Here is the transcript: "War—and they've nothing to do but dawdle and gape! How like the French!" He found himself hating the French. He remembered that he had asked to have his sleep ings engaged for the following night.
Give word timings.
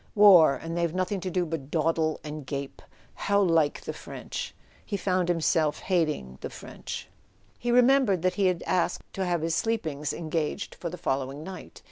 "War—and 0.15 0.75
they've 0.75 0.95
nothing 0.95 1.19
to 1.19 1.29
do 1.29 1.45
but 1.45 1.69
dawdle 1.69 2.19
and 2.23 2.43
gape! 2.43 2.81
How 3.13 3.39
like 3.39 3.81
the 3.81 3.93
French!" 3.93 4.55
He 4.83 4.97
found 4.97 5.29
himself 5.29 5.77
hating 5.81 6.39
the 6.41 6.49
French. 6.49 7.07
He 7.59 7.69
remembered 7.71 8.23
that 8.23 8.33
he 8.33 8.47
had 8.47 8.63
asked 8.65 9.03
to 9.13 9.25
have 9.25 9.43
his 9.43 9.53
sleep 9.53 9.85
ings 9.85 10.11
engaged 10.11 10.73
for 10.73 10.89
the 10.89 10.97
following 10.97 11.43
night. 11.43 11.79